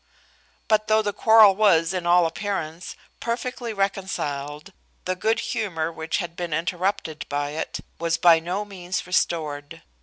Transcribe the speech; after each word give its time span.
But 0.67 0.87
though 0.87 1.03
the 1.03 1.13
quarrel 1.13 1.55
was, 1.55 1.93
in 1.93 2.07
all 2.07 2.25
appearance, 2.25 2.95
perfectly 3.19 3.71
reconciled, 3.71 4.73
the 5.05 5.15
good 5.15 5.39
humour 5.53 5.91
which 5.91 6.17
had 6.17 6.35
been 6.35 6.53
interrupted 6.55 7.27
by 7.29 7.51
it, 7.51 7.81
was 7.99 8.17
by 8.17 8.39
no 8.39 8.65
means 8.65 9.05
restored. 9.05 9.83